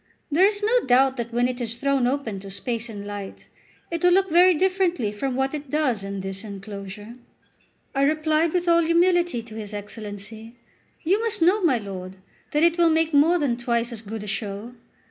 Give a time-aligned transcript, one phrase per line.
[0.31, 3.45] There is no doubt that when it is thrown open to space and light,
[3.91, 7.13] it will look very differently from what it does in this enclosure."
[7.93, 10.55] I replied with all humility to his Excellency:
[11.03, 12.15] "You must know, my lord,
[12.49, 14.73] that it will make more than twice as good a show.